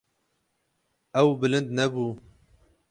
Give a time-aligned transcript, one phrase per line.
[1.21, 2.05] Ew bilind nebû.